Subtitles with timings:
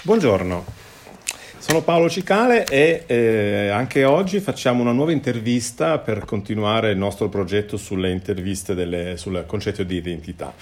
[0.00, 0.64] Buongiorno,
[1.58, 7.28] sono Paolo Cicale e eh, anche oggi facciamo una nuova intervista per continuare il nostro
[7.28, 10.54] progetto sulle interviste delle, sul concetto di identità.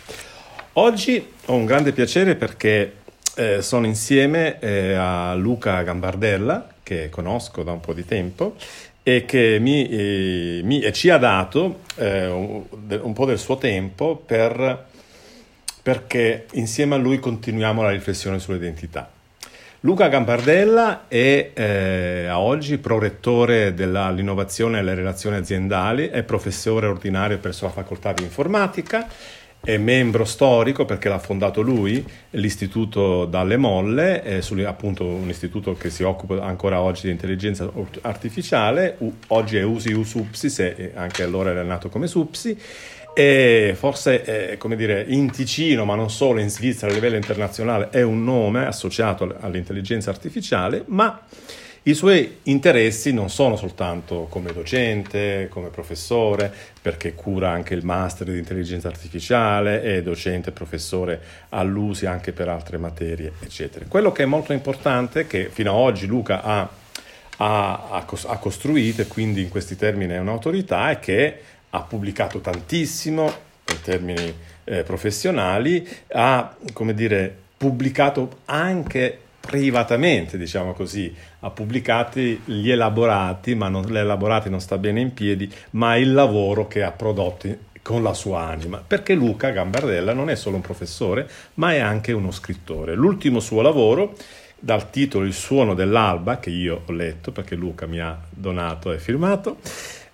[0.72, 2.94] Oggi ho un grande piacere perché
[3.36, 8.56] eh, sono insieme eh, a Luca Gambardella, che conosco da un po' di tempo,
[9.02, 12.64] e che mi, eh, mi, ci ha dato eh, un,
[13.02, 14.94] un po' del suo tempo per
[15.82, 19.08] perché insieme a lui continuiamo la riflessione sull'identità.
[19.80, 27.38] Luca Gambardella è eh, a oggi prorettore dell'innovazione e delle relazioni aziendali, è professore ordinario
[27.38, 29.06] presso la facoltà di informatica,
[29.62, 35.90] è membro storico perché l'ha fondato lui, l'istituto Dalle Molle, è appunto un istituto che
[35.90, 38.96] si occupa ancora oggi di intelligenza artificiale,
[39.28, 42.58] oggi è USI USUPSI, e anche allora era nato come SUPSI,
[43.18, 47.88] e forse, eh, come dire, in Ticino, ma non solo, in Svizzera a livello internazionale,
[47.88, 51.22] è un nome associato all'intelligenza artificiale, ma
[51.84, 58.30] i suoi interessi non sono soltanto come docente, come professore, perché cura anche il master
[58.30, 63.86] di intelligenza artificiale, è docente e professore all'USI anche per altre materie, eccetera.
[63.88, 66.68] Quello che è molto importante, che fino ad oggi Luca ha,
[67.38, 68.04] ha,
[68.38, 71.40] costruito, e quindi in questi termini è un'autorità, è che
[71.76, 73.24] ha pubblicato tantissimo
[73.68, 82.70] in termini eh, professionali, ha, come dire, pubblicato anche privatamente, diciamo così, ha pubblicato gli
[82.70, 87.64] elaborati, ma non, l'elaborati non sta bene in piedi, ma il lavoro che ha prodotto
[87.82, 92.10] con la sua anima, perché Luca Gambardella non è solo un professore, ma è anche
[92.10, 92.96] uno scrittore.
[92.96, 94.14] L'ultimo suo lavoro,
[94.58, 98.98] dal titolo Il suono dell'alba, che io ho letto perché Luca mi ha donato e
[98.98, 99.58] firmato,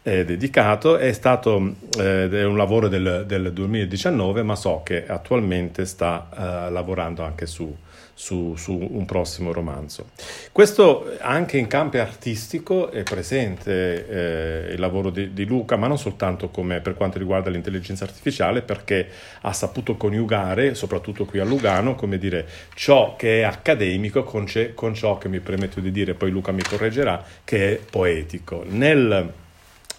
[0.03, 5.85] eh, dedicato, è stato eh, è un lavoro del, del, 2019, ma so che attualmente
[5.87, 6.29] sta
[6.67, 7.73] eh, lavorando anche su,
[8.13, 10.11] su, su, un prossimo romanzo.
[10.51, 15.99] Questo anche in campo artistico è presente eh, il lavoro di, di, Luca, ma non
[15.99, 19.07] soltanto come per quanto riguarda l'intelligenza artificiale, perché
[19.43, 24.95] ha saputo coniugare, soprattutto qui a Lugano, come dire, ciò che è accademico con, con
[24.95, 28.65] ciò che mi permetto di dire, poi Luca mi correggerà, che è poetico.
[28.67, 29.41] Nel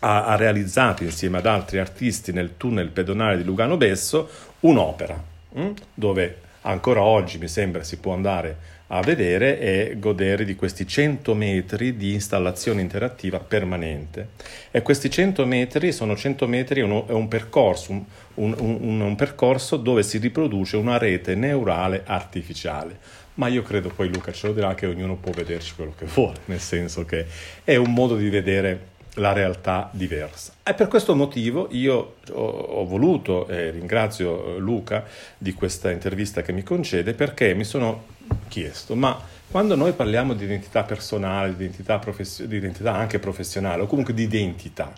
[0.03, 4.29] ha, ha realizzato insieme ad altri artisti nel tunnel pedonale di Lugano Besso
[4.61, 5.21] un'opera
[5.53, 5.61] mh?
[5.61, 5.71] Mm?
[5.93, 11.33] dove ancora oggi mi sembra si può andare a vedere e godere di questi 100
[11.33, 14.27] metri di installazione interattiva permanente.
[14.69, 18.05] E questi 100 metri sono 100 metri, è un, un, percorso, un,
[18.35, 24.31] un, un percorso dove si riproduce una rete neurale artificiale ma io credo poi Luca
[24.31, 27.25] ce lo dirà che ognuno può vederci quello che vuole, nel senso che
[27.63, 30.53] è un modo di vedere la realtà diversa.
[30.63, 35.05] E per questo motivo io ho, ho voluto, e ringrazio eh, Luca
[35.37, 38.05] di questa intervista che mi concede, perché mi sono
[38.47, 39.19] chiesto, ma
[39.49, 44.13] quando noi parliamo di identità personale, di identità, profes- di identità anche professionale, o comunque
[44.13, 44.91] di identità,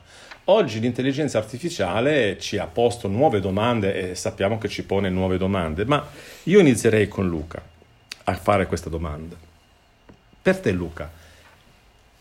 [0.46, 5.84] oggi l'intelligenza artificiale ci ha posto nuove domande e sappiamo che ci pone nuove domande,
[5.86, 6.08] ma
[6.44, 7.62] io inizierei con Luca
[8.24, 9.36] a fare questa domanda.
[10.42, 11.12] Per te Luca,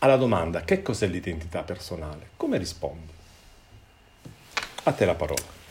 [0.05, 3.11] alla domanda che cos'è l'identità personale, come rispondi?
[4.83, 5.63] A te la parola.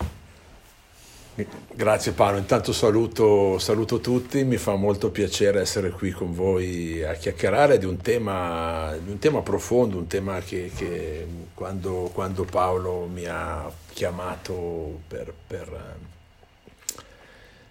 [1.72, 7.14] Grazie Paolo, intanto saluto, saluto, tutti, mi fa molto piacere essere qui con voi a
[7.14, 13.08] chiacchierare di un tema, di un tema profondo, un tema che, che quando, quando, Paolo
[13.12, 15.96] mi ha chiamato per, per,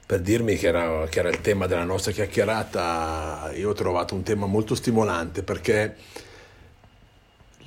[0.05, 4.23] per dirmi che era, che era il tema della nostra chiacchierata, io ho trovato un
[4.23, 5.95] tema molto stimolante perché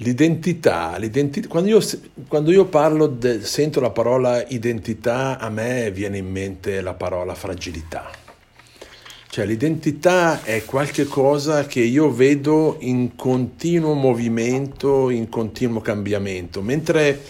[0.00, 1.80] L'identità, l'identità quando, io,
[2.28, 7.34] quando, io, parlo, de, sento la parola identità, a me viene in mente la parola
[7.34, 8.10] fragilità.
[9.28, 17.20] Cioè l'identità è qualcosa che io vedo in continuo movimento, in continuo cambiamento, mentre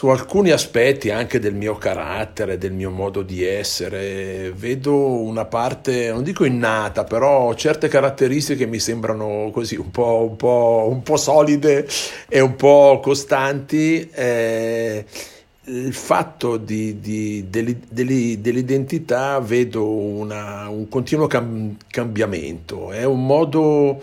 [0.00, 6.10] su alcuni aspetti anche del mio carattere, del mio modo di essere, vedo una parte,
[6.10, 11.18] non dico innata, però certe caratteristiche mi sembrano così un po', un po', un po
[11.18, 11.86] solide
[12.28, 14.08] e un po' costanti.
[14.10, 15.04] Eh,
[15.64, 24.00] il fatto di, di, dell'identità vedo una, un continuo cam- cambiamento, è un modo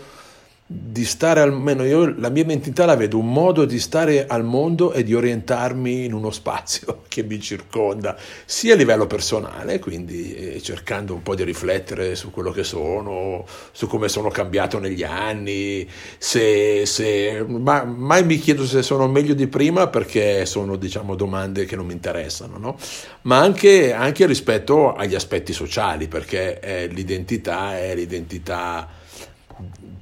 [0.69, 4.91] di stare almeno io la mia identità la vedo un modo di stare al mondo
[4.91, 10.61] e di orientarmi in uno spazio che mi circonda sia a livello personale quindi eh,
[10.61, 15.89] cercando un po' di riflettere su quello che sono su come sono cambiato negli anni
[16.17, 21.63] se, se ma, mai mi chiedo se sono meglio di prima perché sono diciamo domande
[21.63, 22.77] che non mi interessano no?
[23.21, 28.96] ma anche, anche rispetto agli aspetti sociali perché eh, l'identità è l'identità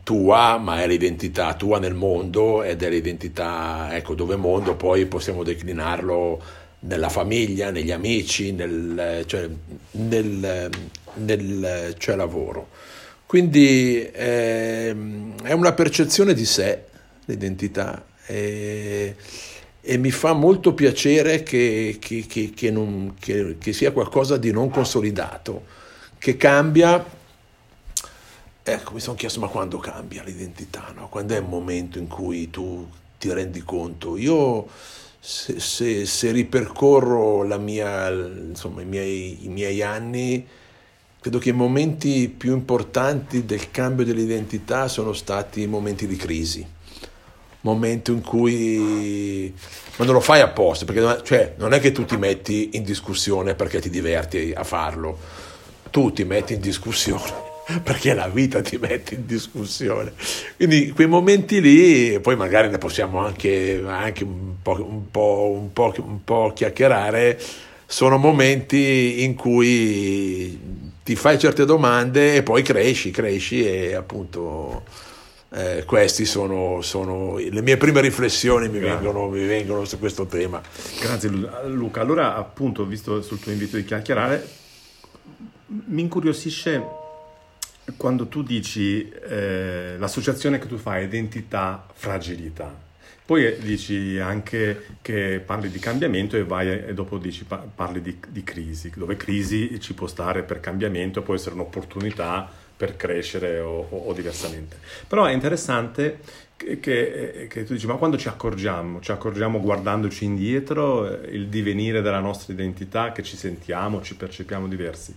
[0.06, 5.42] tua, ma è l'identità tua nel mondo ed è l'identità, ecco, dove mondo poi possiamo
[5.42, 6.42] declinarlo
[6.82, 9.50] nella famiglia, negli amici, nel, cioè,
[9.92, 10.70] nel,
[11.16, 12.70] nel cioè lavoro.
[13.26, 14.96] Quindi eh,
[15.42, 16.84] è una percezione di sé,
[17.26, 19.16] l'identità, e,
[19.82, 25.64] e mi fa molto piacere che, che, che, non, che sia qualcosa di non consolidato,
[26.20, 27.04] che cambia
[28.68, 30.92] Ecco, mi sono chiesto, ma quando cambia l'identità?
[30.96, 31.08] No?
[31.08, 32.90] Quando è il momento in cui tu
[33.20, 34.18] ti rendi conto?
[34.18, 34.66] Io,
[35.20, 40.48] se, se, se ripercorro mia, insomma, i, miei, i miei anni,
[41.22, 46.66] credo che i momenti più importanti del cambio dell'identità sono stati i momenti di crisi.
[47.62, 49.54] Momento in cui
[49.98, 53.54] ma non lo fai apposta, perché cioè, non è che tu ti metti in discussione
[53.54, 55.20] perché ti diverti a farlo,
[55.92, 57.54] tu ti metti in discussione
[57.84, 60.14] perché la vita ti mette in discussione.
[60.56, 65.74] Quindi quei momenti lì, poi magari ne possiamo anche, anche un, po', un, po', un,
[65.74, 67.40] po', un po' chiacchierare,
[67.88, 74.84] sono momenti in cui ti fai certe domande e poi cresci, cresci e appunto
[75.52, 80.62] eh, queste sono, sono, le mie prime riflessioni mi vengono, mi vengono, su questo tema.
[81.00, 81.30] Grazie
[81.68, 82.02] Luca.
[82.02, 84.48] Allora appunto, visto sul tuo invito di chiacchierare,
[85.68, 87.04] mi incuriosisce
[87.98, 92.84] quando tu dici eh, l'associazione che tu fai identità, fragilità,
[93.26, 98.44] poi dici anche che parli di cambiamento e, vai, e dopo dici parli di, di,
[98.44, 102.48] crisi, dove crisi ci può stare per cambiamento, può essere un'opportunità
[102.78, 104.78] per crescere o, o, o diversamente.
[105.08, 106.20] Però è interessante
[106.56, 109.00] che, che, che, tu dici, ma quando ci accorgiamo?
[109.00, 114.68] Ci accorgiamo guardandoci indietro, eh, il divenire della nostra identità, che ci sentiamo, ci percepiamo
[114.68, 115.16] diversi.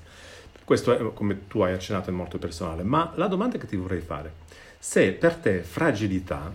[0.69, 2.83] Questo, è, come tu hai accennato, è molto personale.
[2.83, 4.31] Ma la domanda che ti vorrei fare,
[4.79, 6.53] se per te fragilità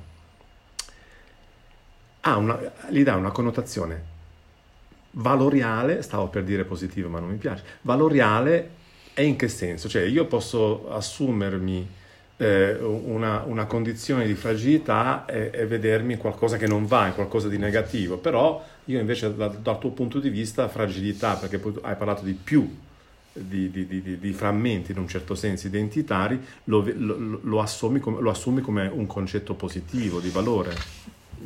[2.22, 4.04] una, gli dà una connotazione
[5.14, 8.70] valoriale, stavo per dire positiva ma non mi piace, valoriale
[9.16, 9.90] e in che senso?
[9.90, 11.90] Cioè io posso assumermi
[12.38, 17.58] eh, una, una, condizione di fragilità e, e, vedermi qualcosa che non va, qualcosa di
[17.58, 22.34] negativo, però io invece da, dal tuo punto di vista fragilità, perché hai parlato di
[22.34, 22.92] più
[23.34, 28.22] di, di, di, di, frammenti in un certo senso identitari, lo, lo, lo, assumi come,
[28.22, 30.76] lo, assumi come, un concetto positivo, di valore,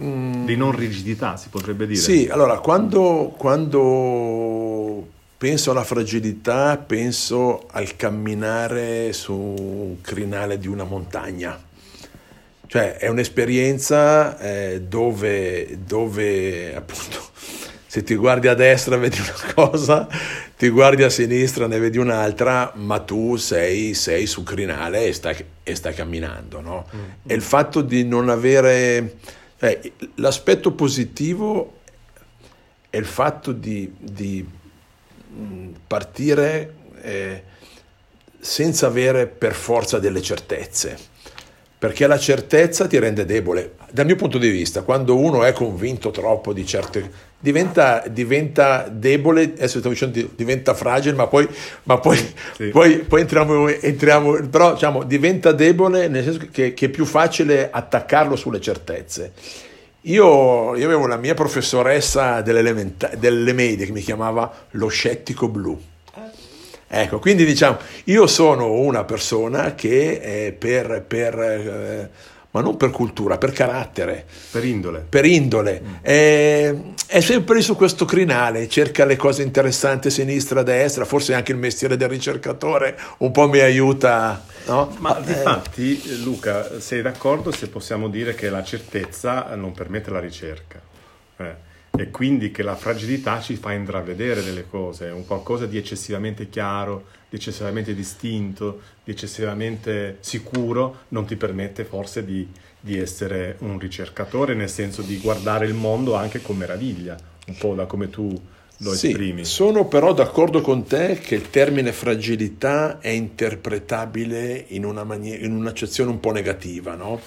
[0.02, 0.46] mm.
[0.46, 2.00] di non rigidità, si potrebbe dire.
[2.00, 5.08] Sì, allora quando, quando
[5.38, 11.64] penso alla fragilità, penso al camminare su un crinale di una montagna.
[12.70, 17.30] Cioè è un'esperienza eh, dove, dove appunto
[17.88, 20.08] se ti guardi a destra vedi una cosa,
[20.58, 25.44] ti guardi a sinistra ne vedi un'altra, ma tu sei, sei su crinale e stai,
[25.64, 26.60] e stai camminando.
[26.60, 26.86] No?
[26.94, 27.00] Mm.
[27.26, 29.16] E il fatto di non avere...
[29.60, 31.80] Eh, l'aspetto positivo
[32.90, 34.46] è il fatto di, di
[35.34, 37.44] mm, partire eh,
[38.40, 41.16] senza avere per forza delle certezze
[41.80, 43.74] perché la certezza ti rende debole.
[43.92, 49.44] Dal mio punto di vista, quando uno è convinto troppo di certe diventa, diventa debole,
[49.44, 51.48] adesso stavo dicendo diventa fragile, ma poi,
[51.84, 52.18] ma poi,
[52.56, 52.70] sì.
[52.74, 57.70] poi, poi entriamo, entriamo, però diciamo, diventa debole nel senso che, che, è più facile
[57.72, 59.34] attaccarlo sulle certezze.
[60.02, 65.80] Io, io avevo la mia professoressa delle, delle medie che mi chiamava lo scettico blu
[66.88, 72.10] Ecco, quindi diciamo, io sono una persona che eh, per, per eh,
[72.58, 74.26] ma non per cultura, per carattere.
[74.52, 75.06] Per indole.
[75.08, 75.82] Per indole.
[75.84, 75.94] Mm.
[76.02, 76.76] È,
[77.08, 81.98] è, sempre su questo crinale, cerca le cose interessanti sinistra, destra, forse anche il mestiere
[81.98, 84.44] del ricercatore un po' mi aiuta.
[84.66, 84.96] No?
[85.00, 85.32] Ma eh.
[85.32, 90.82] infatti, Luca, sei d'accordo se possiamo dire che la certezza non permette la ricerca?
[91.38, 91.67] Eh
[91.98, 97.06] e quindi che la fragilità ci fa intravedere delle cose, un qualcosa di eccessivamente chiaro,
[97.30, 102.48] di eccessivamente distinto, di eccessivamente sicuro, non ti permette forse di,
[102.80, 107.74] di essere un ricercatore, nel senso di guardare il mondo anche con meraviglia, un po'
[107.74, 108.40] da come tu
[108.78, 109.44] lo sì, esprimi.
[109.44, 115.54] Sono però d'accordo con te che il termine fragilità è interpretabile in, una maniera, in
[115.54, 117.20] un'accezione un po' negativa, no?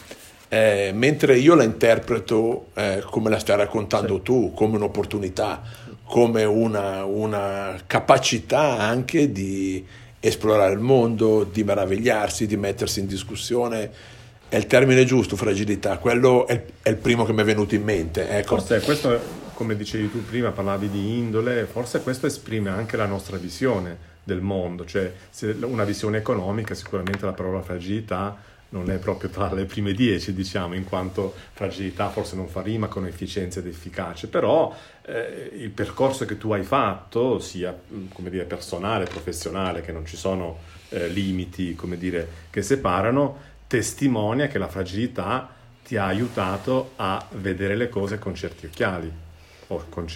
[0.52, 4.23] Eh, mentre io la interpreto eh, come la stai raccontando sì.
[4.23, 5.62] tu, come un'opportunità,
[6.04, 9.87] come una, una capacità anche di
[10.19, 16.49] esplorare il mondo, di meravigliarsi, di mettersi in discussione è il termine giusto, fragilità, quello
[16.49, 18.28] è, è, il primo che mi è venuto in mente.
[18.28, 18.57] Ecco.
[18.57, 19.21] Forse questo,
[19.54, 24.40] come dicevi tu prima, parlavi di indole, forse questo esprime anche la nostra visione del
[24.40, 25.12] mondo, cioè
[25.61, 28.37] una visione economica, sicuramente la parola fragilità
[28.71, 32.87] non è proprio tra le prime dieci, diciamo, in quanto fragilità forse non fa rima
[32.87, 34.75] con efficienza ed efficacia, però
[35.07, 37.77] eh, il percorso che tu hai fatto, sia
[38.12, 40.59] come dire, personale, professionale, che non ci sono
[40.91, 45.49] eh, limiti, dire, che separano, testimonia che la fragilità
[45.85, 49.11] ti ha aiutato a vedere le cose con certi occhiali.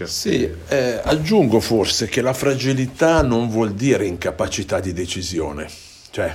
[0.07, 5.69] Sì, eh, aggiungo forse che la fragilità non vuol dire incapacità di decisione,
[6.11, 6.35] cioè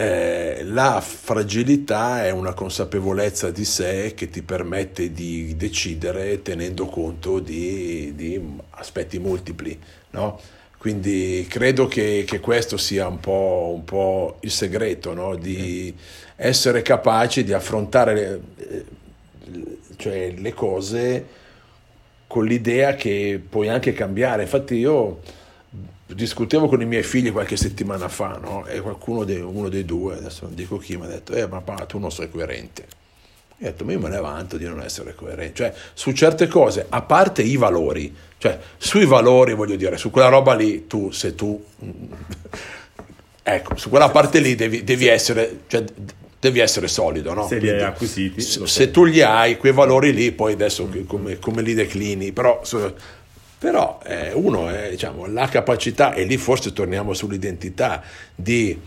[0.00, 7.40] eh, la fragilità è una consapevolezza di sé che ti permette di decidere tenendo conto
[7.40, 8.40] di, di
[8.70, 9.76] aspetti multipli,
[10.10, 10.38] no?
[10.78, 15.34] Quindi credo che, che, questo sia un po', un po il segreto, no?
[15.34, 15.92] di
[16.36, 18.84] essere capaci di affrontare le, eh,
[19.96, 21.26] cioè, le cose
[22.28, 24.42] con l'idea che puoi anche cambiare.
[24.42, 25.22] Infatti io
[26.14, 28.66] discutevo con i miei figli qualche settimana fa no?
[28.66, 31.60] e qualcuno, dei, uno dei due, adesso non dico chi, mi ha detto, eh ma
[31.60, 32.86] papà tu non sei coerente.
[33.60, 35.54] E ho detto, ma io me ne vanto di non essere coerente.
[35.54, 40.28] Cioè, su certe cose, a parte i valori, cioè, sui valori, voglio dire, su quella
[40.28, 41.62] roba lì, tu, se tu...
[43.42, 45.60] ecco, su quella parte lì devi, devi essere...
[45.66, 45.84] Cioè,
[46.40, 47.48] devi essere solido, no?
[47.48, 48.40] Se li hai acquisiti.
[48.40, 52.62] Se, se, tu li hai, quei valori lì, poi adesso come, come li declini, però,
[53.58, 58.02] però eh, uno è, diciamo, la capacità, e lì forse torniamo sull'identità,
[58.34, 58.80] di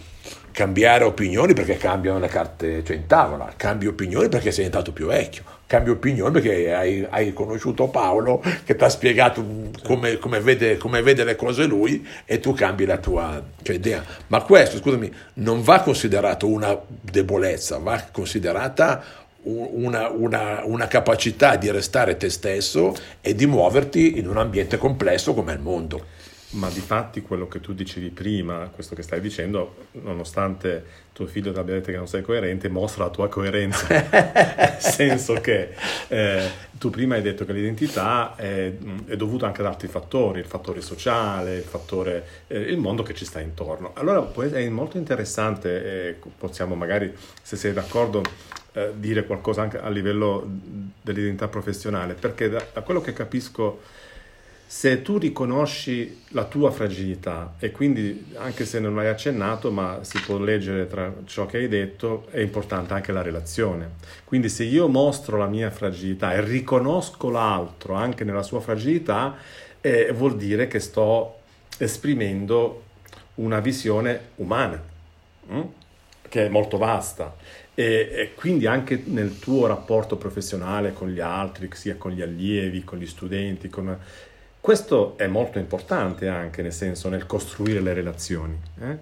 [0.52, 5.08] cambiare opinioni perché cambiano le carte cioè in tavola, cambi opinioni perché sei diventato più
[5.08, 9.44] vecchio, cambi opinioni perché hai, hai conosciuto Paolo che ti ha spiegato
[9.84, 14.04] come, come, vede, come, vede, le cose lui e tu cambi la tua cioè, idea.
[14.28, 19.04] Ma questo, scusami, non va considerato una debolezza, va considerata
[19.44, 25.34] una, una, una capacità di restare te stesso e di muoverti in un ambiente complesso
[25.34, 26.20] come il mondo
[26.52, 30.84] ma di fatti quello che tu dicevi prima, questo che stai dicendo, nonostante
[31.14, 35.36] tuo figlio ti abbia detto che non sei coerente, mostra la tua coerenza, nel senso
[35.36, 35.74] che
[36.08, 38.74] eh, tu prima hai detto che l'identità è,
[39.06, 43.14] è, dovuta anche ad altri fattori, il fattore sociale, il fattore, eh, il mondo che
[43.14, 43.92] ci sta intorno.
[43.96, 48.24] Allora è molto interessante, eh, possiamo magari, se sei d'accordo,
[48.74, 50.48] eh, dire qualcosa anche a livello
[51.02, 53.80] dell'identità professionale, perché da, da quello che capisco
[54.74, 60.18] se tu riconosci la tua fragilità e quindi anche se non l'hai accennato ma si
[60.22, 64.88] può leggere tra ciò che hai detto è importante anche la relazione quindi se io
[64.88, 69.36] mostro la mia fragilità e riconosco l'altro anche nella sua fragilità
[69.82, 71.40] eh, vuol dire che sto
[71.78, 72.84] esprimendo
[73.36, 74.82] una visione umana
[75.50, 75.62] hm?
[76.30, 77.36] che è molto vasta
[77.82, 82.84] e, e, quindi anche nel tuo rapporto professionale con gli altri, sia con gli allievi,
[82.84, 83.98] con gli studenti, con,
[84.60, 88.56] questo è molto importante anche nel senso nel costruire le relazioni.
[88.82, 88.98] Eh?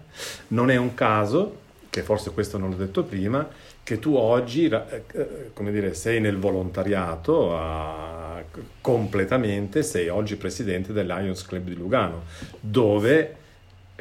[0.50, 1.58] Non è un caso,
[1.90, 3.46] che forse questo non l'ho detto prima,
[3.84, 8.42] che tu oggi eh, eh, come dire, sei nel volontariato a,
[8.80, 12.24] completamente, sei oggi presidente del Lions Club di Lugano,
[12.62, 13.39] dove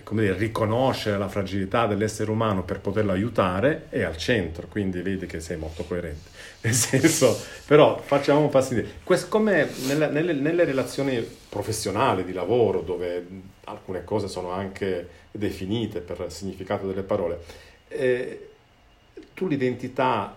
[0.08, 5.26] come dire, riconoscere la fragilità dell'essere umano per poterlo aiutare è al centro, quindi vedi
[5.26, 6.30] che sei molto coerente.
[6.62, 9.28] Nel senso, però facciamo un passo indietro.
[9.28, 13.26] Come nelle, nelle, nelle, relazioni professionali, di lavoro, dove
[13.64, 17.40] alcune cose sono anche definite per il significato delle parole,
[17.88, 18.48] eh,
[19.34, 20.34] tu l'identità,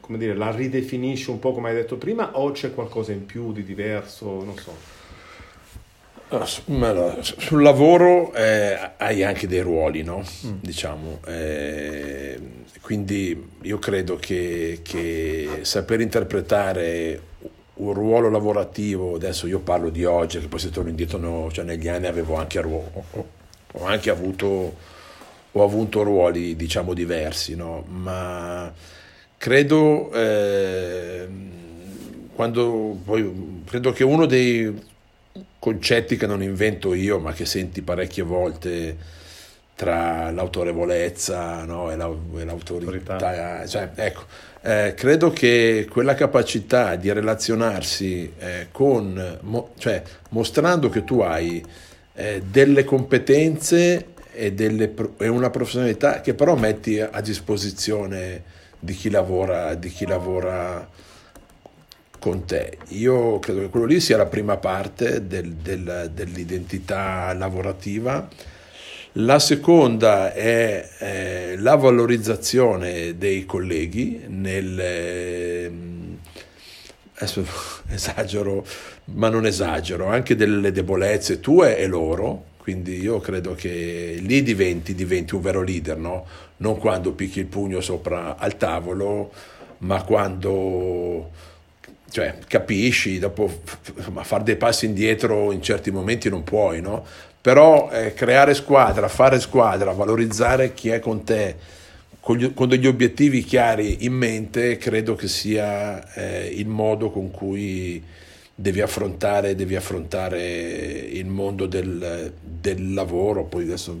[0.00, 3.52] come dire, la ridefinisci un po' come hai detto prima o c'è qualcosa in più
[3.52, 4.44] di diverso?
[4.44, 4.99] Non so.
[7.20, 10.24] Sul lavoro eh, hai anche dei ruoli, no?
[10.46, 10.58] Mm.
[10.60, 11.20] Diciamo.
[11.26, 12.38] Eh,
[12.80, 17.20] quindi io credo che, che, saper interpretare
[17.74, 21.64] un ruolo lavorativo, adesso io parlo di oggi, che poi se torno indietro, no, cioè
[21.64, 24.76] negli anni avevo anche, ho anche avuto,
[25.52, 27.84] ho avuto ruoli diciamo diversi, no?
[27.88, 28.72] ma
[29.36, 31.28] credo, eh,
[32.34, 34.88] quando, poi, credo che uno dei
[35.58, 39.18] concetti che non invento io, ma che senti parecchie volte
[39.74, 43.66] tra l'autorevolezza no, e, la, e, l'autorità.
[43.66, 44.24] Cioè, ecco,
[44.60, 51.64] eh, credo che quella capacità di relazionarsi eh, con, mo, cioè, mostrando che tu hai
[52.12, 58.42] eh, delle competenze e, delle, e, una professionalità che però metti a disposizione
[58.78, 60.86] di chi lavora, di chi lavora
[62.20, 62.78] con te.
[62.90, 68.28] Io credo che quello lì sia la prima parte del, del, dell'identità lavorativa
[69.14, 74.78] la seconda è eh, la valorizzazione dei colleghi nel...
[74.78, 75.72] Eh,
[77.14, 77.44] adesso
[77.90, 78.64] esagero,
[79.06, 84.94] ma non esagero, anche delle debolezze tue e loro, quindi io credo che lì diventi,
[84.94, 86.24] diventi un vero leader, no?
[86.58, 89.32] non quando picchi il pugno sopra al tavolo,
[89.78, 91.30] ma quando
[92.10, 93.50] cioè, capisci, dopo
[94.10, 97.04] ma fare dei passi indietro in certi momenti non puoi, no?
[97.40, 101.78] però eh, creare squadra, fare squadra, valorizzare chi è con te
[102.20, 107.30] con, gli, con degli obiettivi chiari in mente, credo che sia eh, il modo con
[107.30, 108.02] cui
[108.54, 113.98] devi affrontare, devi affrontare il mondo del, del, lavoro, poi adesso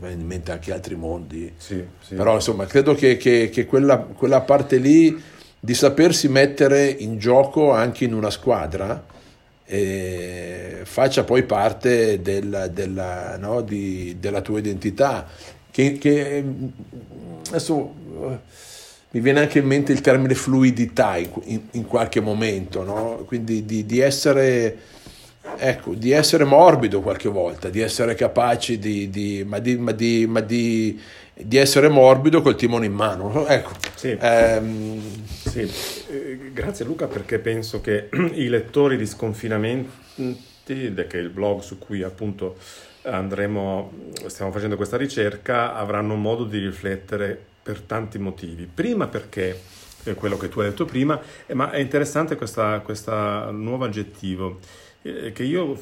[0.00, 2.14] mi in mente anche altri mondi, sì, sì.
[2.14, 5.18] però insomma credo che, che, che quella, quella parte lì
[5.64, 9.10] di sapersi mettere in gioco anche in una squadra
[10.84, 15.26] faccia poi parte del, della, no, di, della, tua identità.
[15.70, 16.44] Che, che
[17.48, 18.38] adesso eh,
[19.10, 23.22] mi viene anche in mente il termine fluidità in, in, qualche momento, no?
[23.24, 24.76] quindi di, di, essere,
[25.56, 29.94] ecco, di, essere, morbido qualche volta, di essere capaci di ma, ma,
[30.26, 31.00] ma di
[31.34, 33.46] di essere morbido col timone in mano.
[33.46, 33.72] Ecco.
[33.94, 34.16] Sì.
[34.20, 35.00] Ehm...
[35.26, 35.60] sì.
[36.10, 41.78] Eh, grazie Luca perché penso che i lettori di Sconfinamenti, che è il blog su
[41.78, 42.56] cui appunto
[43.02, 43.92] andremo,
[44.26, 48.68] stiamo facendo questa ricerca, avranno modo di riflettere per tanti motivi.
[48.72, 49.58] Prima perché
[50.04, 54.58] è quello che tu hai detto prima, eh, ma è interessante questo nuovo aggettivo
[55.02, 55.78] eh, che io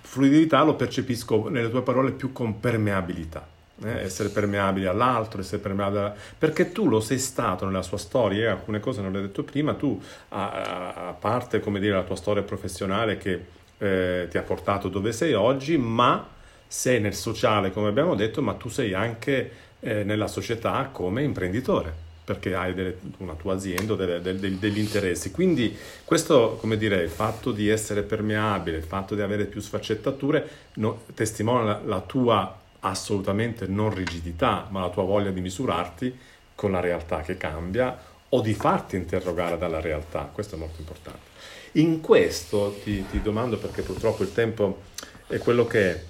[0.00, 3.51] fluidità lo percepisco nelle tue parole più con permeabilità
[3.84, 6.14] eh, essere permeabili all'altro, essere permeabili alla...
[6.38, 9.42] perché tu lo sei stato nella sua storia, e alcune cose non le ho detto
[9.42, 10.00] prima, tu
[10.30, 13.44] a, a parte come dire la tua storia professionale che
[13.78, 16.26] eh, ti ha portato dove sei oggi, ma
[16.66, 19.50] sei nel sociale come abbiamo detto, ma tu sei anche
[19.80, 25.32] eh, nella società come imprenditore perché hai delle, una tua azienda, delle, delle, degli interessi.
[25.32, 30.48] Quindi questo, come dire, il fatto di essere permeabile, il fatto di avere più sfaccettature,
[30.74, 36.18] no, testimonia la, la tua assolutamente non rigidità, ma la tua voglia di misurarti
[36.54, 37.96] con la realtà che cambia
[38.28, 40.30] o di farti interrogare dalla realtà.
[40.32, 41.30] Questo è molto importante.
[41.72, 44.82] In questo ti, ti domando, perché purtroppo il tempo
[45.26, 46.02] è quello che è,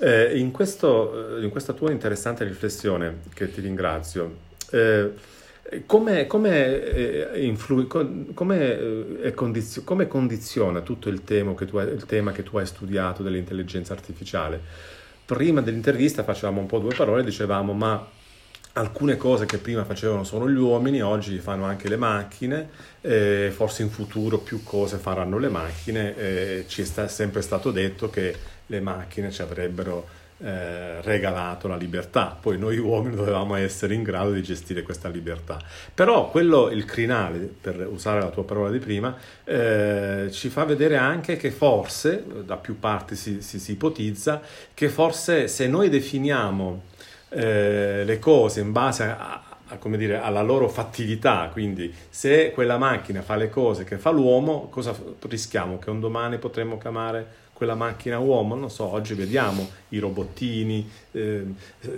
[0.00, 4.36] eh, in, questo, in, questa tua interessante riflessione, che ti ringrazio,
[4.70, 5.12] eh,
[5.86, 12.32] come, come, eh, influ- come, eh, condizio- come, condiziona tutto il tema, hai, il tema
[12.32, 14.60] che tu hai studiato dell'intelligenza artificiale?
[15.24, 18.06] Prima dell'intervista facevamo un po' due parole, dicevamo ma
[18.76, 22.68] alcune cose che prima facevano solo gli uomini, oggi fanno anche le macchine,
[23.00, 28.10] eh, forse in futuro più cose faranno le macchine, eh, ci è sempre stato detto
[28.10, 34.02] che le macchine ci avrebbero eh, regalato la libertà, poi noi uomini dovevamo essere in
[34.02, 35.58] grado di gestire questa libertà.
[35.94, 40.98] Però quello, il crinale, per usare la tua parola di prima, eh, ci fa vedere
[40.98, 44.42] anche che forse, da più parti si, si, si ipotizza,
[44.74, 46.82] che forse se noi definiamo
[47.30, 52.76] eh, le cose in base a, a, come dire, alla loro fattività, quindi se quella
[52.76, 55.78] macchina fa le cose che fa l'uomo, cosa rischiamo?
[55.78, 61.44] Che un domani potremmo chiamare quella macchina uomo, non so, oggi vediamo i robottini, eh,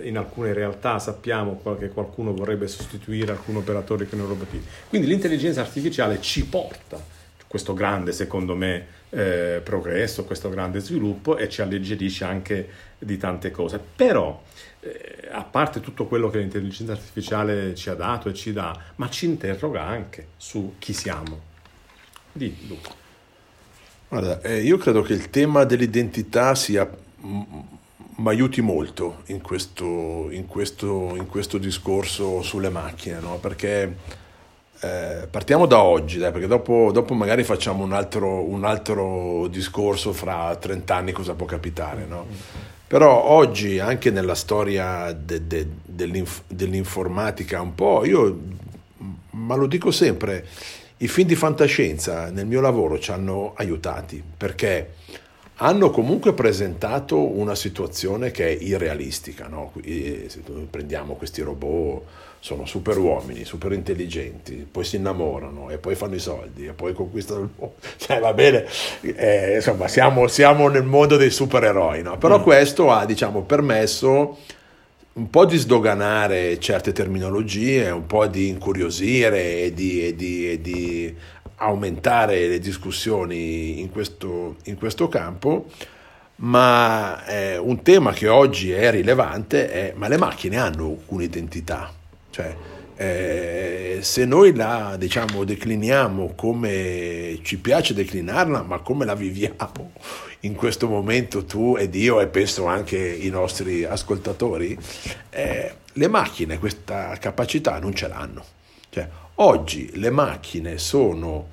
[0.03, 4.63] in alcune realtà sappiamo che qualcuno vorrebbe sostituire alcun operatore con i robottini.
[4.87, 7.15] Quindi l'intelligenza artificiale ci porta
[7.47, 13.51] questo grande, secondo me, eh, progresso, questo grande sviluppo e ci alleggerisce anche di tante
[13.51, 13.79] cose.
[13.95, 14.43] Però,
[14.81, 19.09] eh, a parte tutto quello che l'intelligenza artificiale ci ha dato e ci dà, ma
[19.09, 21.41] ci interroga anche su chi siamo.
[22.31, 23.06] Di Luca.
[24.09, 26.89] Guarda, eh, io credo che il tema dell'identità sia
[27.19, 33.37] mi aiuti molto in questo, in, questo, in questo, discorso sulle macchine, no?
[33.37, 33.97] perché
[34.79, 40.13] eh, partiamo da oggi, dai, perché dopo, dopo, magari facciamo un altro, un altro, discorso
[40.13, 42.05] fra 30 anni cosa può capitare.
[42.05, 42.25] No?
[42.87, 48.39] Però oggi, anche nella storia de, de, dell'inf, dell'informatica, un po', io,
[49.31, 50.45] ma lo dico sempre,
[50.97, 54.93] i film di fantascienza nel mio lavoro ci hanno aiutati perché
[55.57, 59.47] hanno comunque presentato una situazione che è irrealistica.
[59.47, 59.71] No?
[59.83, 62.03] Se prendiamo questi robot,
[62.39, 66.93] sono super uomini, super intelligenti, poi si innamorano e poi fanno i soldi e poi
[66.93, 67.75] conquistano il mondo.
[67.97, 68.65] Cioè, va bene,
[69.01, 72.17] eh, insomma, siamo, siamo, nel mondo dei supereroi, no?
[72.17, 72.43] però mm.
[72.43, 74.37] questo ha diciamo, permesso
[75.17, 80.61] un po' di sdoganare certe terminologie, un po' di incuriosire e di, e di, e
[80.61, 81.15] di
[81.55, 85.65] aumentare le discussioni in questo, in questo campo,
[86.37, 91.91] ma eh, un tema che oggi è rilevante è ma le macchine hanno un'identità,
[92.29, 92.55] cioè
[92.97, 99.91] eh, se noi la diciamo, decliniamo come ci piace declinarla, ma come la viviamo
[100.41, 104.77] in questo momento tu ed io e penso anche i nostri ascoltatori,
[105.29, 108.43] eh, le macchine questa capacità non ce l'hanno.
[108.89, 111.49] Cioè, oggi le macchine sono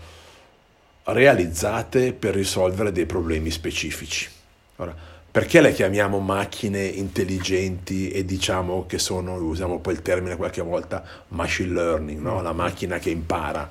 [1.05, 4.29] realizzate per risolvere dei problemi specifici.
[4.77, 4.95] Ora,
[5.35, 11.03] perché le chiamiamo macchine intelligenti e diciamo che sono, usiamo poi il termine qualche volta,
[11.31, 12.41] machine learning, no?
[12.41, 13.69] la macchina che impara?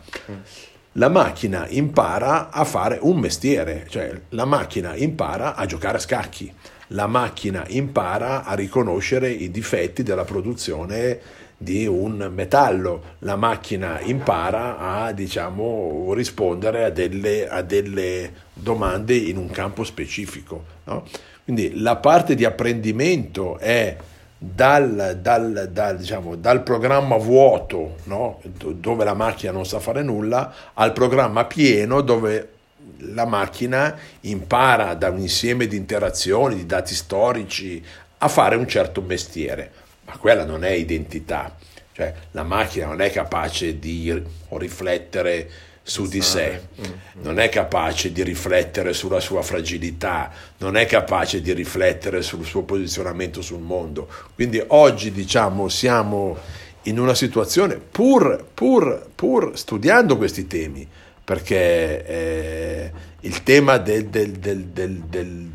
[0.92, 6.54] La macchina impara a fare un mestiere, cioè la macchina impara a giocare a scacchi,
[6.88, 11.18] la macchina impara a riconoscere i difetti della produzione
[11.56, 13.16] di un metallo.
[13.20, 20.66] La macchina impara a diciamo, rispondere a delle, a delle, domande in un campo specifico.
[20.84, 21.06] No?
[21.44, 23.96] Quindi la parte di apprendimento è
[24.38, 28.42] dal, dal, dal, diciamo, dal programma vuoto, no?
[28.44, 32.50] dove la macchina non sa fare nulla, al programma pieno dove
[32.98, 37.84] la macchina impara da un insieme di interazioni, di dati storici,
[38.18, 41.56] a fare un certo mestiere ma quella non è identità,
[41.92, 45.50] cioè la macchina non è capace di riflettere
[45.86, 47.24] su di sé, mm, mm.
[47.24, 52.64] non è capace di riflettere sulla sua fragilità, non è capace di riflettere sul suo
[52.64, 54.08] posizionamento sul mondo.
[54.34, 56.38] Quindi oggi diciamo siamo
[56.84, 60.88] in una situazione, pur, pur, pur studiando questi temi,
[61.24, 62.92] perché eh,
[63.22, 65.50] il tema del, del, del,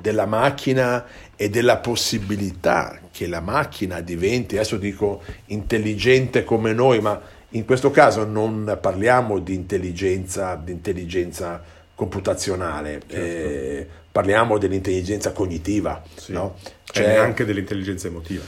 [0.00, 1.04] della macchina
[1.36, 7.90] e della possibilità che la macchina diventi, adesso dico intelligente come noi, ma in questo
[7.90, 11.62] caso non parliamo di intelligenza, di intelligenza
[11.94, 13.14] computazionale, certo.
[13.14, 16.32] eh, parliamo dell'intelligenza cognitiva, sì.
[16.32, 16.56] no?
[16.84, 18.42] C'è anche dell'intelligenza emotiva.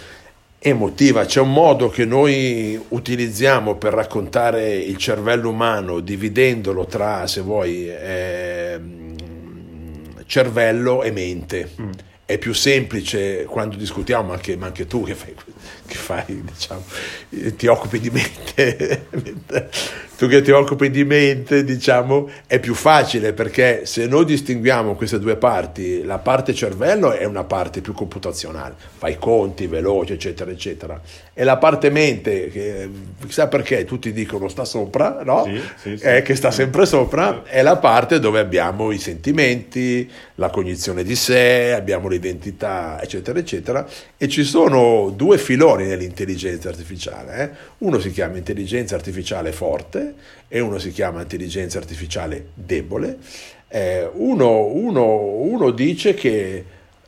[0.58, 7.40] Emotiva, c'è un modo che noi utilizziamo per raccontare il cervello umano dividendolo tra, se
[7.40, 8.80] vuoi, eh,
[10.26, 11.70] cervello e mente.
[11.80, 11.90] Mm
[12.32, 15.34] è più semplice quando discutiamo, ma anche, ma anche tu che fai,
[15.92, 16.82] che fai diciamo,
[17.56, 19.06] ti occupi di mente,
[20.16, 25.18] tu che ti occupi di mente, diciamo, è più facile perché se noi distinguiamo queste
[25.18, 31.00] due parti, la parte cervello è una parte più computazionale, fai conti veloci, eccetera, eccetera,
[31.34, 32.88] e la parte mente, che
[33.26, 35.44] chissà perché tutti dicono sta sopra, no?
[35.44, 36.04] Sì, sì, sì.
[36.04, 41.16] È che sta sempre sopra, è la parte dove abbiamo i sentimenti, la cognizione di
[41.16, 47.42] sé, abbiamo l'identità, eccetera, eccetera, e ci sono due filoni nell'intelligenza artificiale.
[47.42, 47.50] Eh?
[47.78, 50.14] Uno si chiama intelligenza artificiale forte
[50.48, 53.18] e uno si chiama intelligenza artificiale debole.
[53.68, 56.64] Eh, uno, uno, uno dice che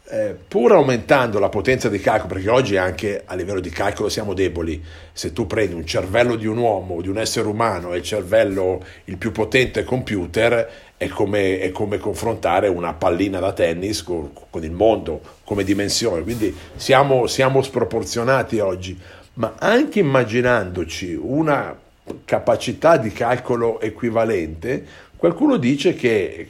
[0.06, 4.34] eh, pur aumentando la potenza di calcolo, perché oggi anche a livello di calcolo siamo
[4.34, 4.82] deboli,
[5.12, 8.84] se tu prendi un cervello di un uomo, di un essere umano e il cervello
[9.04, 10.70] il più potente computer,
[11.04, 16.22] è come, è come confrontare una pallina da tennis con, con il mondo come dimensione,
[16.22, 18.98] quindi siamo, siamo sproporzionati oggi,
[19.34, 21.76] ma anche immaginandoci una
[22.24, 24.84] capacità di calcolo equivalente,
[25.16, 26.48] qualcuno dice che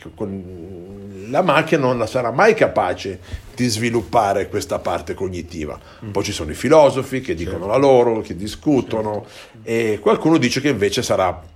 [1.28, 3.20] la macchina non sarà mai capace
[3.54, 5.78] di sviluppare questa parte cognitiva.
[6.04, 6.10] Mm.
[6.10, 7.72] Poi ci sono i filosofi che dicono certo.
[7.72, 9.68] la loro, che discutono, certo.
[9.68, 11.52] e qualcuno dice che invece sarà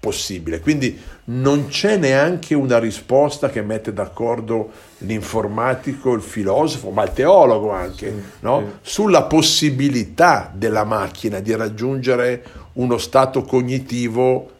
[0.00, 0.60] possibile.
[0.60, 7.70] Quindi non c'è neanche una risposta che mette d'accordo l'informatico, il filosofo, ma il teologo
[7.70, 8.60] anche, sì, no?
[8.82, 8.90] sì.
[8.90, 14.50] sulla possibilità della macchina di raggiungere uno stato cognitivo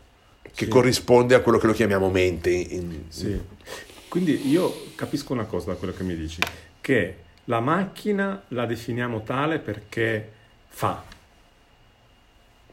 [0.55, 0.70] che sì.
[0.70, 2.50] corrisponde a quello che lo chiamiamo mente.
[2.50, 3.05] In...
[4.09, 6.40] Quindi io capisco una cosa da quello che mi dici,
[6.83, 10.33] che la macchina la definiamo tale perché
[10.68, 11.03] fa,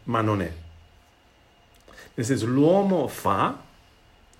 [0.03, 0.51] ma non è.
[2.17, 3.55] Nel senso, l'uomo fa,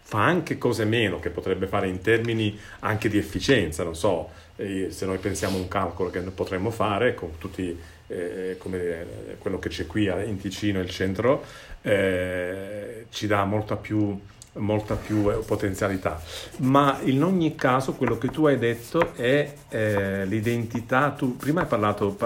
[0.02, 4.88] fa anche cose meno che potrebbe fare in termini anche di efficienza, non so, eh,
[4.90, 9.60] se noi pensiamo a un calcolo che potremmo fare con tutti, eh, come dire, quello
[9.60, 11.44] che c'è qui in Ticino, il centro,
[11.84, 14.20] eh, ci dà molta più
[14.54, 16.20] molta più eh, potenzialità.
[16.62, 21.68] Ma in ogni caso quello che tu hai detto è eh, l'identità, tu prima hai
[21.68, 22.18] parlato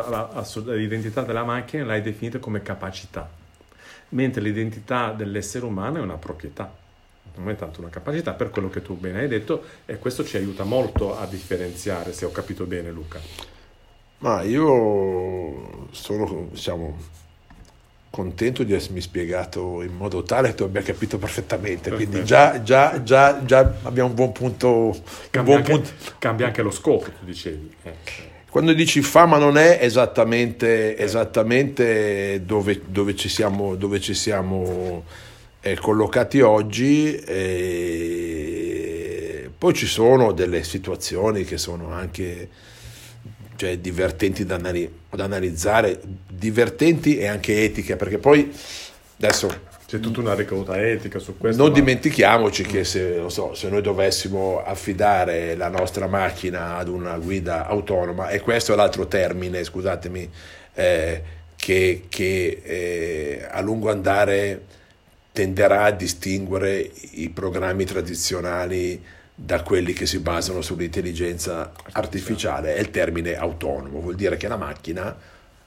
[0.63, 3.29] dell'identità della macchina e l'hai definita come capacità,
[4.11, 6.79] mentre l'identità dell'essere umano è una proprietà
[7.35, 10.37] non è tanto una capacità per quello che tu bene hai detto e questo ci
[10.37, 13.19] aiuta molto a differenziare, se ho capito bene Luca.
[14.19, 16.97] Ma io sono, diciamo,
[18.09, 23.01] contento di essermi spiegato in modo tale che tu abbia capito perfettamente, quindi già, già,
[23.01, 24.95] già, già abbiamo un buon punto.
[25.29, 26.13] Cambia, buon anche, punto.
[26.19, 27.75] cambia anche lo scopo, tu dicevi.
[27.83, 28.30] Eh.
[28.51, 35.05] Quando dici fa ma non è esattamente, esattamente dove, dove, ci siamo, dove ci siamo
[35.61, 38.29] eh, collocati oggi, e
[39.57, 42.49] poi ci sono delle situazioni che sono anche
[43.55, 44.59] cioè, divertenti da
[45.11, 48.51] analizzare, divertenti e anche etiche, perché poi
[49.15, 51.61] adesso c'è tutta una ricaduta etica su questo.
[51.61, 51.77] Non ma...
[51.77, 58.29] dimentichiamoci che se, so, se, noi dovessimo affidare la nostra macchina ad una guida autonoma,
[58.29, 60.31] e questo è l'altro termine, scusatemi,
[60.75, 61.23] eh,
[61.57, 64.63] che, che eh, a lungo andare
[65.33, 69.03] tenderà a distinguere i programmi tradizionali
[69.35, 74.55] da quelli che si basano sull'intelligenza artificiale, è il termine autonomo, vuol dire che la
[74.55, 75.17] macchina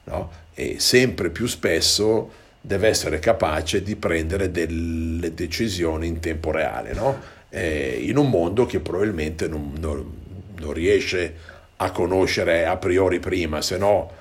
[0.05, 0.31] no,
[0.77, 7.21] sempre più spesso deve essere capace di prendere delle decisioni in tempo reale, no?
[7.49, 10.11] eh, in un mondo che probabilmente non, non,
[10.59, 11.35] non, riesce
[11.77, 14.11] a conoscere a priori prima, se no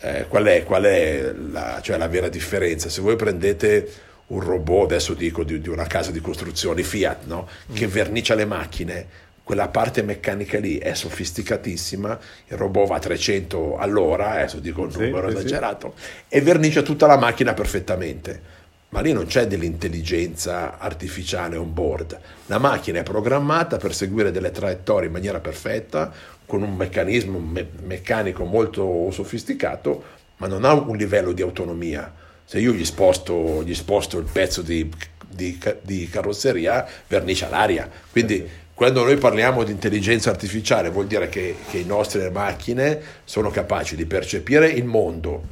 [0.00, 2.88] eh, qual è, qual è la, cioè la vera differenza?
[2.88, 3.88] Se voi prendete
[4.28, 7.48] un robot, adesso dico di, di una casa di costruzione Fiat, no?
[7.72, 7.90] che mm.
[7.90, 9.06] vernicia le macchine,
[9.46, 14.90] quella parte meccanica lì è sofisticatissima, il robot va a 300 all'ora, adesso dico un
[14.92, 16.24] numero sì, esagerato, sì.
[16.30, 18.54] e vernicia tutta la macchina perfettamente.
[18.88, 22.18] Ma lì non c'è dell'intelligenza artificiale on board.
[22.46, 26.12] La macchina è programmata per seguire delle traiettorie in maniera perfetta,
[26.44, 30.02] con un meccanismo me- meccanico molto sofisticato,
[30.38, 32.12] ma non ha un livello di autonomia
[32.44, 34.90] se io gli sposto, gli sposto il pezzo di,
[35.28, 37.88] di, di, carrozzeria, vernicia l'aria.
[38.10, 43.48] Quindi quando noi parliamo di intelligenza artificiale vuol dire che, che le nostre macchine sono
[43.48, 45.42] capaci di percepire il mondo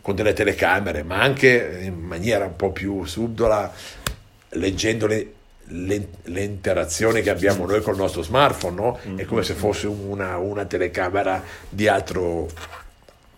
[0.00, 3.72] con delle telecamere, ma anche in maniera un po' più subdola,
[4.48, 5.32] leggendo le,
[5.66, 8.98] le, le, interazioni che abbiamo noi col nostro smartphone, no?
[9.14, 12.48] È come se fosse una, una telecamera di altro,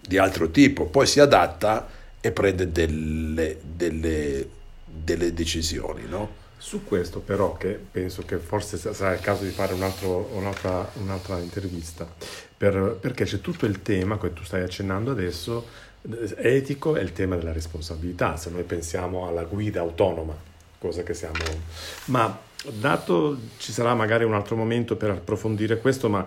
[0.00, 0.86] di altro tipo.
[0.86, 1.86] Poi si adatta
[2.18, 4.48] e prende delle, delle,
[4.86, 6.08] delle decisioni.
[6.08, 6.43] No?
[6.64, 10.90] Su questo però, che penso che forse sarà il caso di fare un altro, un'altra,
[10.94, 12.08] un'altra, intervista,
[12.56, 15.66] per, perché c'è tutto il tema che tu stai accennando adesso,
[16.36, 20.34] etico, è il tema della responsabilità, se noi pensiamo alla guida autonoma,
[20.78, 21.36] cosa che siamo...
[22.06, 22.34] Ma
[22.72, 26.26] dato, ci sarà magari un altro momento per approfondire questo, ma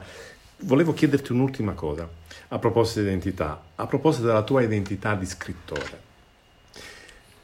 [0.57, 2.07] volevo chiederti un'ultima cosa
[2.49, 6.06] a proposito di identità, a proposito della tua identità di scrittore.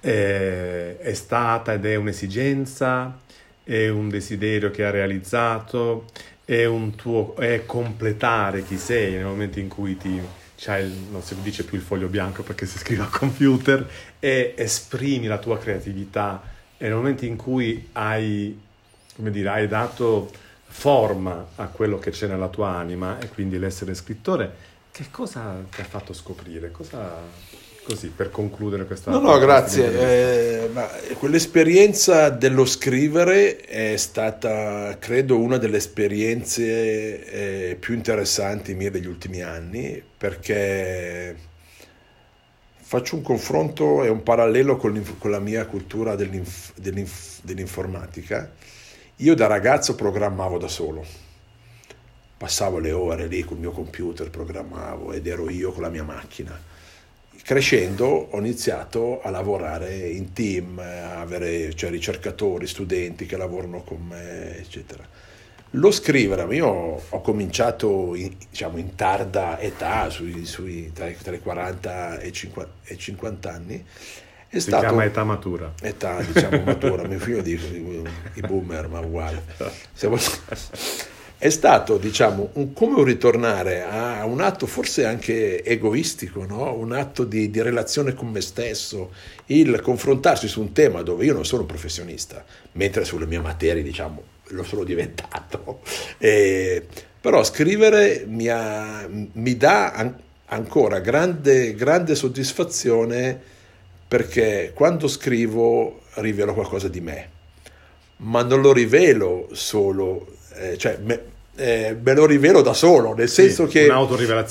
[0.04, 3.20] È, è stata ed è un'esigenza,
[3.64, 6.08] è un desiderio che hai realizzato,
[6.44, 11.64] è, tuo, è completare chi sei nel momento in cui ti, il, non si dice
[11.64, 13.88] più il foglio bianco perché si scrive al computer,
[14.20, 16.42] e esprimi la tua creatività,
[16.76, 18.60] è nel momento in cui hai,
[19.16, 20.30] come dire, hai dato
[20.66, 25.82] forma a quello che c'è nella tua anima e quindi l'essere scrittore che cosa ti
[25.82, 26.70] ha fatto scoprire?
[26.70, 27.18] Cosa,
[27.84, 29.12] così, per concludere questa...
[29.12, 30.68] No, no, grazie.
[30.68, 30.70] Eh,
[31.16, 39.42] quell'esperienza dello scrivere è stata, credo, una delle esperienze eh, più interessanti mie degli ultimi
[39.42, 41.36] anni, perché
[42.82, 48.52] faccio un confronto e un parallelo con, con la mia cultura dell'inf, dell'inf, dell'informatica.
[49.18, 51.32] Io da ragazzo programmavo da solo
[52.44, 56.72] passavo le ore lì col mio computer, programmavo ed ero io con la mia macchina.
[57.44, 64.02] Crescendo ho iniziato a lavorare in team, a avere cioè, ricercatori, studenti che lavorano con
[64.02, 65.06] me, eccetera.
[65.72, 71.42] Lo scrivere, io ho cominciato in, diciamo, in tarda età, sui, sui, tra, tra, i
[71.42, 73.86] 40 e 50, e 50 anni,
[74.48, 75.74] è si stato, chiama età matura.
[75.82, 77.06] Età, diciamo, matura.
[77.10, 79.44] Mio figlio dice i boomer, ma uguale.
[79.92, 80.16] Siamo,
[81.44, 86.74] è stato, diciamo, un, come un ritornare a un atto forse anche egoistico, no?
[86.74, 89.12] un atto di, di, relazione con me stesso,
[89.48, 94.24] il confrontarsi su un tema dove io non sono professionista, mentre sulle mie materie, diciamo,
[94.52, 95.82] lo sono diventato.
[96.18, 96.88] E,
[97.20, 103.38] però scrivere mi, ha, mi dà an- ancora grande, grande soddisfazione
[104.08, 107.32] perché quando scrivo rivelo qualcosa di me
[108.18, 113.30] ma non lo rivelo solo, eh, cioè me, eh, me, lo rivelo da solo, nel
[113.30, 113.86] senso sì, che.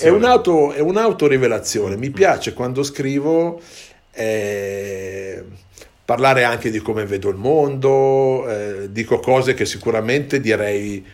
[0.06, 1.96] È, un'auto, è un'autorivelazione.
[1.96, 3.60] Mi piace quando scrivo
[4.12, 5.42] eh,
[6.04, 11.04] parlare anche di come vedo il mondo, eh, dico cose che sicuramente direi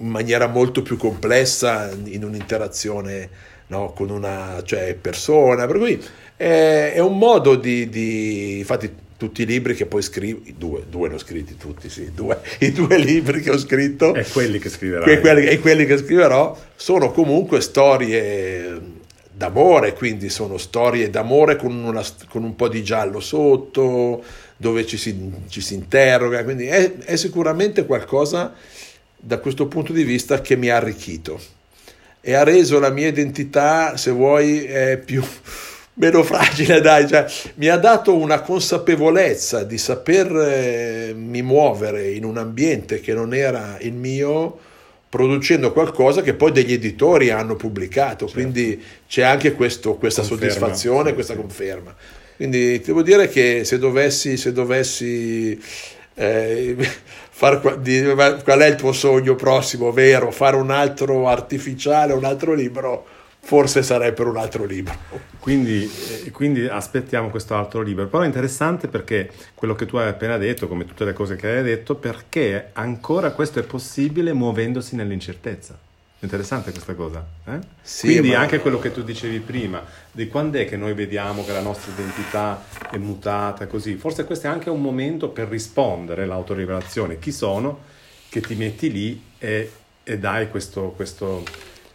[0.00, 3.28] in maniera molto più complessa in un'interazione
[3.68, 6.02] no, con una cioè, persona, per cui
[6.36, 11.08] è, è un modo di, di, infatti tutti i libri che poi scrivo, due, due
[11.08, 14.68] ne ho scritti tutti, sì, due, i due libri che ho scritto e quelli che
[14.68, 15.12] scriverai.
[15.12, 18.80] e quelli, e quelli che scriverò sono comunque storie
[19.32, 24.22] d'amore, quindi sono storie d'amore con, una, con un po' di giallo sotto,
[24.56, 28.54] dove ci si, ci si interroga, quindi è, è sicuramente qualcosa
[29.16, 31.40] da questo punto di vista che mi ha arricchito.
[32.20, 34.68] E ha reso la mia identità, se vuoi,
[35.04, 35.24] più,
[35.98, 43.00] meno fragile, dai, cioè, mi ha dato una consapevolezza di sapermi muovere in un ambiente
[43.00, 44.58] che non era il mio,
[45.08, 48.40] producendo qualcosa che poi degli editori hanno pubblicato, certo.
[48.40, 51.94] quindi c'è anche questo, questa conferma, soddisfazione, questa conferma.
[52.36, 55.60] Quindi devo dire che se dovessi, se dovessi
[56.14, 56.76] eh,
[57.30, 60.30] far, qual è il tuo sogno prossimo, vero?
[60.30, 63.06] Fare un altro artificiale, un altro libro,
[63.48, 64.94] forse sarei per un altro libro.
[65.38, 65.90] Quindi,
[66.26, 68.06] eh, quindi, aspettiamo questo altro libro.
[68.06, 71.48] Però è interessante perché quello che tu hai appena detto, come tutte le cose che
[71.48, 75.78] hai detto, perché ancora questo è possibile muovendosi nell'incertezza.
[76.18, 77.26] Interessante questa cosa.
[77.46, 77.58] Eh?
[77.80, 78.40] Sì, Quindi ma...
[78.40, 79.82] anche quello che tu dicevi prima,
[80.12, 84.48] di quando è che noi vediamo che la nostra identità è mutata così, forse questo
[84.48, 87.18] è anche un momento per rispondere all'autorivelazione.
[87.18, 87.80] Chi sono?
[88.28, 91.44] Che ti metti lì e, e dai questo, questo,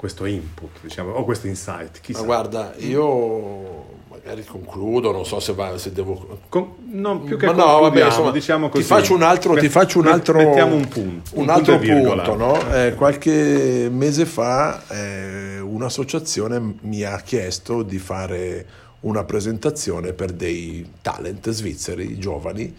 [0.03, 2.01] questo, input, diciamo, o questo insight.
[2.01, 2.25] Chi ma sa?
[2.25, 6.39] guarda, io magari concludo, non so se, va, se devo...
[6.49, 8.83] Con, no, più che Ma no, vabbè, insomma, diciamo così.
[8.83, 9.55] Ti faccio un altro...
[9.55, 11.29] Ti faccio un altro mettiamo un punto.
[11.35, 12.73] Un, un altro punto, punto no?
[12.73, 18.65] eh, qualche mese fa eh, un'associazione mi ha chiesto di fare
[19.01, 22.75] una presentazione per dei talent svizzeri giovani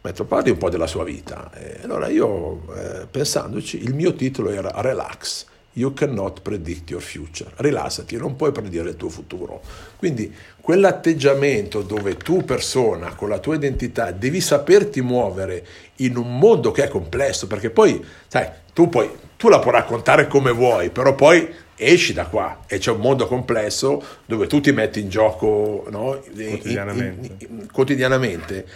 [0.00, 4.50] detto parli un po' della sua vita e allora io eh, pensandoci il mio titolo
[4.50, 7.50] era Relax You cannot predict your future.
[7.56, 9.60] Rilassati, non puoi predire il tuo futuro.
[9.96, 16.70] Quindi quell'atteggiamento dove tu persona con la tua identità devi saperti muovere in un mondo
[16.70, 21.14] che è complesso, perché poi, sai, tu, puoi, tu la puoi raccontare come vuoi, però
[21.14, 25.86] poi esci da qua e c'è un mondo complesso dove tu ti metti in gioco
[25.90, 26.22] no?
[26.32, 27.26] quotidianamente.
[27.26, 28.66] In, in, in, quotidianamente,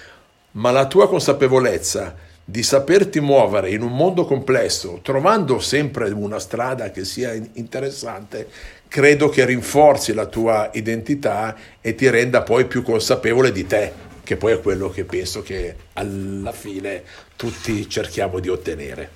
[0.52, 6.90] ma la tua consapevolezza di saperti muovere in un mondo complesso, trovando sempre una strada
[6.90, 8.48] che sia interessante,
[8.88, 13.92] credo che rinforzi la tua identità e ti renda poi più consapevole di te,
[14.24, 17.02] che poi è quello che penso che alla fine
[17.36, 19.10] tutti cerchiamo di ottenere.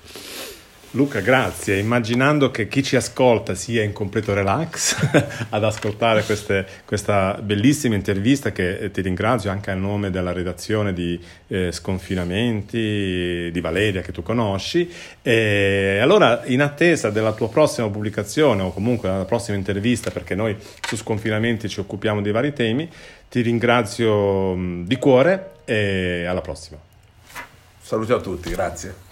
[0.95, 1.79] Luca, grazie.
[1.79, 4.95] Immaginando che chi ci ascolta sia in completo relax
[5.49, 10.93] ad ascoltare queste, questa bellissima intervista che eh, ti ringrazio anche a nome della redazione
[10.93, 14.93] di eh, Sconfinamenti di Valeria che tu conosci.
[15.23, 20.55] E allora, in attesa della tua prossima pubblicazione o comunque della prossima intervista, perché noi
[20.87, 22.87] su Sconfinamenti ci occupiamo di vari temi,
[23.31, 26.79] ti ringrazio di cuore e alla prossima.
[27.81, 29.12] Saluti a tutti, grazie.